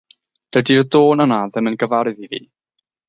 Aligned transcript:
Dydi'r 0.55 0.87
dôn 0.95 1.21
yna 1.25 1.39
ddim 1.51 1.69
yn 1.73 1.77
gyfarwydd 1.85 2.25
i 2.29 2.31
fi. 2.33 2.43